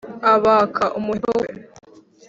abaka 0.33 0.83
umuheto 0.97 1.31
we, 1.39 1.47